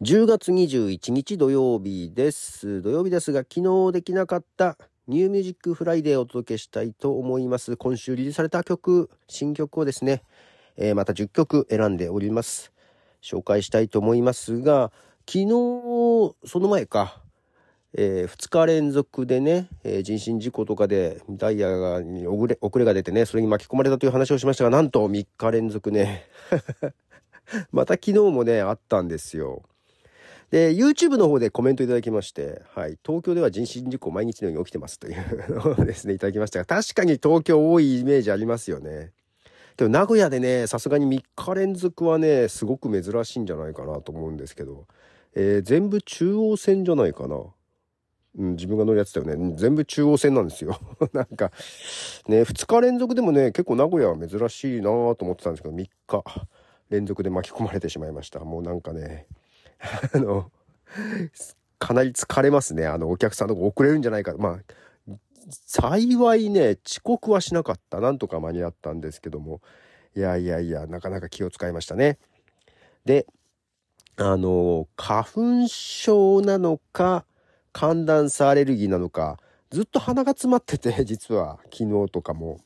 [0.00, 2.82] 10月21日土曜日です。
[2.82, 4.78] 土曜日ですが、昨日できなかった
[5.08, 7.76] New Music Friday をお届けしたいと思います。
[7.76, 10.22] 今週リリースされた曲、新曲をですね、
[10.76, 12.70] えー、また10曲選んでおります。
[13.20, 14.92] 紹介したいと思いますが、
[15.26, 15.48] 昨日、
[16.44, 17.20] その前か、
[17.92, 26.28] えー、2日連続でね、えー、人身事故とかでダイヤがに遅れ遅れが出てね、それに巻き込まれたという話をしましたが、なんと3日連続ね、
[27.72, 29.64] また昨日もね、あったんですよ。
[30.50, 39.12] で、YouTube の方でコメントいただきまして、はい、東京では人身事故毎日のように起きてますというのをですね、いただきましたが、確かに東京多いイメージありますよね。
[39.76, 44.86] でも名古屋でね、さすがに3日連続はね、すごく珍しいんじゃないかなと思うんですけど、
[45.34, 47.36] えー、全部中央線じゃないかな。
[48.38, 49.54] うん、自分が乗るやつだよね。
[49.56, 50.78] 全部中央線なんですよ。
[51.12, 51.52] なんか、
[52.26, 56.24] ね、2日連続でもね、結構名古屋は珍しいなと思ってたんですけど、3日
[56.90, 58.40] 連続で巻き込まれてしまいました。
[58.40, 59.26] もうなんかね、
[60.14, 60.50] あの、
[61.78, 62.86] かなり疲れますね。
[62.86, 64.34] あの、お客さんの遅れるんじゃないか。
[64.36, 65.14] まあ、
[65.66, 68.00] 幸いね、遅刻はしなかった。
[68.00, 69.60] なんとか間に合ったんですけども。
[70.16, 72.18] いやいやいや、なかなか気を使いましたね。
[73.04, 73.26] で、
[74.16, 75.24] あの、花
[75.62, 77.24] 粉症なのか、
[77.72, 79.38] 寒暖差アレルギーなのか、
[79.70, 82.58] ずっと鼻が詰まってて、 実は昨日とかも、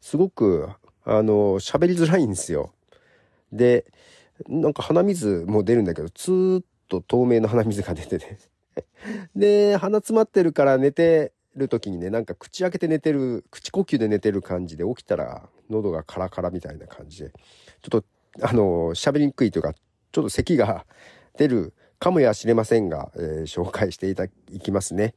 [0.00, 0.70] すごく、
[1.04, 2.72] あの、喋りづらいんですよ。
[3.52, 3.84] で、
[4.48, 8.38] なんか鼻水も出るんだけど、ツーッと透明な鼻水が出てね
[9.36, 17.30] で、鼻詰まってるから寝てる時にね、なんか口開けて寝てる、口呼吸で寝てる感じで、起きたら喉がカラカラみたいな感じで、
[17.82, 18.04] ちょっと、
[18.42, 20.86] あの、喋りにくいというか、ちょっと咳が
[21.36, 25.14] 出るかもやしれませんが、えー、紹介していただきますね。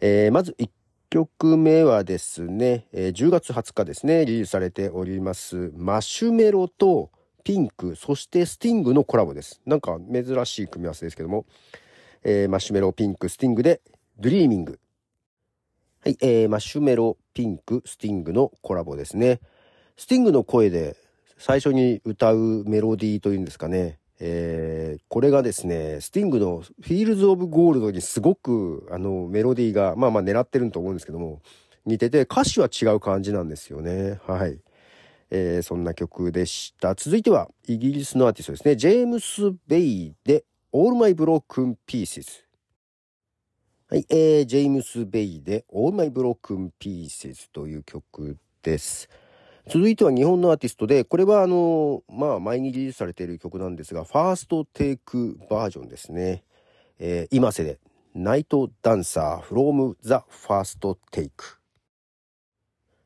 [0.00, 0.70] えー、まず1
[1.10, 7.10] 曲目はですね、えー、10月20日ですね、リリースされております、マシュメロと、
[7.44, 9.60] ピンク、そしてスティングのコラボです。
[9.66, 11.44] なんか珍しい組み合わせですけども、
[12.24, 13.82] えー、マシュメロ、ピンク、スティングで、
[14.18, 14.80] Dreaming。
[16.00, 19.40] はい、えー、マシュメロ、ピンク、スティングのコラボですね。
[19.96, 20.96] スティングの声で
[21.36, 23.98] 最初に歌うメロディーというんですかね。
[24.20, 31.42] えー、これがですね、スティングの Fields of Gold にすごくあのメロディーが、まあまあ狙ってると思うんですけども、
[31.84, 34.20] 似てて歌詞は違う感じなんですよね。
[34.26, 34.58] はい。
[35.36, 36.94] えー、そんな曲でした。
[36.94, 38.76] 続いては、イギリスのアーティストですね。
[38.76, 42.44] ジェームス・ベイで、All My Broken Pieces。
[43.88, 49.08] はい、えー、ジェームス・ベイで、All My Broken Pieces という曲です。
[49.68, 56.44] 続いては日本のアーティストで、これはあの、まあ前にリリースされている曲なんですが、ファーストテイクバージョンですね。
[57.00, 57.80] えー、今瀬で、
[58.14, 60.78] ナイトダンサー from the first
[61.10, 61.30] take。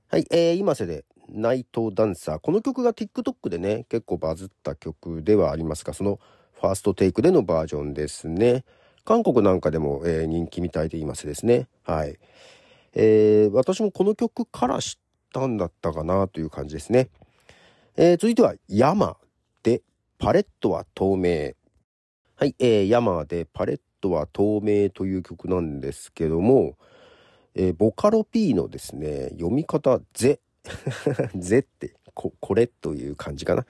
[0.08, 2.38] はい、えー、今瀬でナイトダンサー。
[2.38, 6.18] この曲が TikTok でね、結構バズった曲ではありますが、その
[6.60, 8.64] ファーストテイクでのバージョンですね。
[9.04, 11.68] 韓国なんかでも、えー、人気みたいで言いますですね。
[11.84, 12.18] はい。
[12.94, 15.00] えー、私もこの曲から知っ
[15.32, 17.08] たんだったかなという感じですね。
[17.96, 19.16] えー、続いては、ヤマ
[19.62, 19.82] で、
[20.18, 21.52] パレットは透明。
[22.36, 26.76] はい、えー、ヤマで、パレットは透明という曲なんですけども、
[27.54, 30.40] えー、ボカロ P のですね、読み方、ゼ
[31.36, 33.66] ゼってこ、これという感じかな。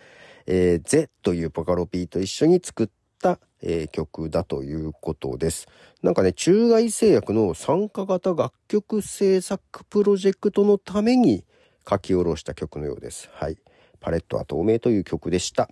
[0.47, 2.88] えー、ゼというボカロ P と一緒に作っ
[3.20, 5.69] た、えー、曲だということです。
[6.03, 11.44] なんかね、中外製薬の参加型楽曲制作プロジェクトのために
[11.88, 13.28] 書き下ろした曲のようです。
[13.32, 13.58] はい。
[14.00, 15.69] パレットは透明という曲でした。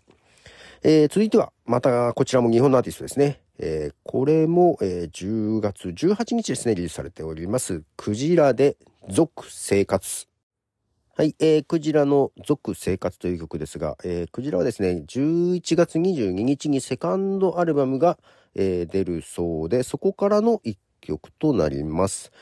[0.83, 3.41] えー、続いては、またこちらも日本のアーティストですね。
[3.59, 7.83] えー、これも、えー、10月18日ですね、リリースされております。
[7.97, 8.77] クジラで
[9.09, 10.29] 続生活。
[11.19, 18.19] はい、えー、クジラの続生活という曲ですが、えー、クジラはですね、11月22日にセカンドアルバムが、
[18.55, 22.33] えー、出るそうで、そこからの一曲となります。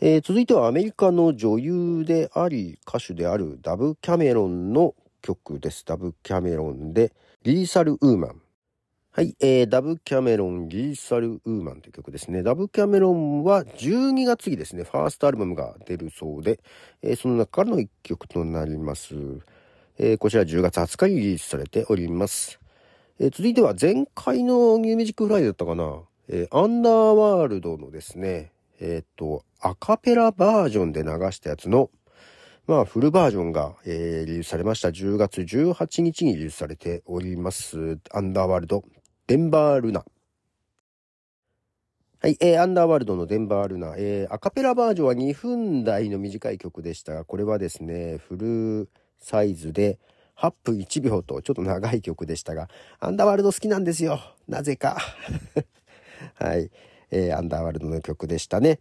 [0.00, 5.84] えー、続いてはアメリカの女優であり、歌手であるダブ・キャメロンの曲です。
[5.84, 7.12] ダブ・キャメロンで、
[7.44, 8.42] リーサル・ウーマン。
[9.16, 12.42] はい、えー、ダブ・キャメロン、リーサル・ウーマンという曲ですね。
[12.42, 16.60] ダブ・キャメロンは12月にですね、ファーストアルバムが出るそうで、
[17.00, 19.14] えー、その中からの一曲となります。
[19.96, 22.60] えー、こちら10月20日にリリースされております。
[23.18, 31.88] えー、続いては前回のニューミュージックフライだったかな、えー、アンダーワールドのですね、えっ、と、アカペラバージョンで流したやつの、
[32.66, 34.88] まあ、フルバージョンが、えー、リリースされました。
[34.88, 37.98] 10月18日にリリースされております。
[38.10, 38.84] アンダーワールド
[39.28, 40.04] デンバールナ。
[42.20, 48.88] はい、えー、アンダーワールドのデンバールナ、えー、アカペラバージョンは2分台の短い曲でしたが、これはですね、フル
[49.18, 49.98] サイズで
[50.38, 52.68] 8分1秒とちょっと長い曲でしたが、
[53.00, 54.20] アンダーワールド好きなんですよ。
[54.46, 54.96] なぜか。
[56.34, 56.70] はい。
[57.10, 58.78] えー、アンダーワールドの曲でしたね。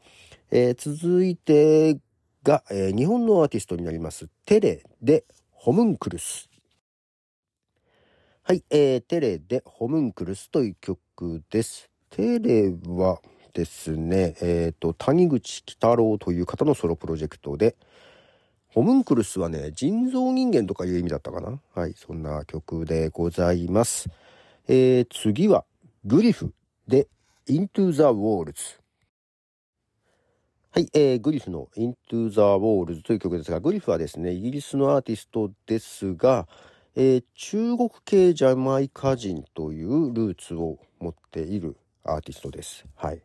[0.51, 1.97] えー、続いて
[2.43, 4.27] が、えー、日本のアーティストになります。
[4.45, 6.49] テレでホムンクルス。
[8.47, 11.89] はい、えー、テレでホムンクルスという曲です。
[12.11, 13.19] テレは
[13.55, 17.75] ですね、えっ、ー、と、谷口喜太郎という方のソロプロジェクトで、
[18.67, 24.11] ホムンクルスはね、人造人間とかいう意味だったかなはい、そんな曲でございます。
[24.67, 25.65] えー、次は、
[26.05, 26.53] グリフ
[26.87, 27.07] で
[27.47, 28.79] Into the Walls。
[30.69, 36.47] はい、えー、グリフの Into the Walls という曲ですが、グリフはですね、イギリスのアーティストですが、
[36.97, 41.75] えー、中国系ジャマイカ人というルーツを持っている
[42.05, 42.85] アーティストです。
[42.95, 43.21] はい。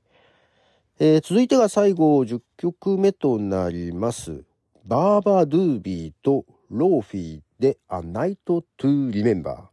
[0.98, 4.42] えー、続いてが最後10曲目となります。
[4.84, 8.64] バーバードゥービーとローフィーで A Night to
[9.12, 9.70] Remember。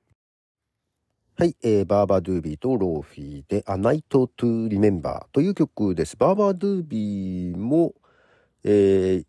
[1.40, 4.30] はい、えー、バーバドゥービーとローフィーで A Night to
[4.70, 6.16] Remember という曲です。
[6.18, 7.96] バーバードゥービーも、
[8.64, 9.26] えー、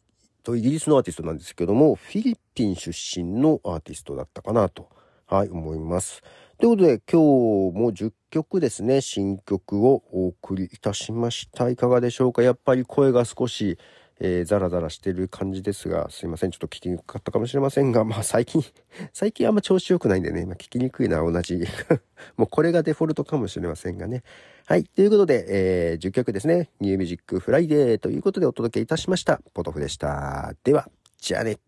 [0.48, 4.88] とイギリスのアーティストなんですけども、フィリピン出身のアーティストだったかなと、
[5.26, 6.22] はい、思います。
[6.58, 11.68] ということで、今日も10曲ですね、新曲をお送りいたしました。
[11.68, 12.42] いかがでしょうか？
[12.42, 13.78] やっぱり声が少し、
[14.20, 16.50] えー、ザラザラしてる感じですが、すいません。
[16.50, 18.64] ちょっと聞きにくかったかもしれませんが、まあ最近、
[19.12, 21.62] 最近あんま調子良くないんでね、まあ、聞きにくいのは同じ。
[22.38, 24.22] もうこれがデフォルトかもしれませんがね。
[24.68, 24.84] はい。
[24.84, 26.68] ということで、えー、10曲ですね。
[26.78, 29.40] New Music Friday ということでお届けいたしました。
[29.54, 30.52] ポトフでした。
[30.62, 31.67] では、じゃあね。